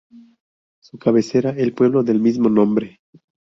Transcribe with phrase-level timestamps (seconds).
[0.81, 2.99] Su cabecera el pueblo del mismo nombre.